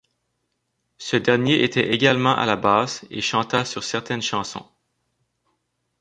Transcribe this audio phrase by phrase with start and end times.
[0.97, 4.65] Ce dernier était également à la basse et chanta sur certaines chansons.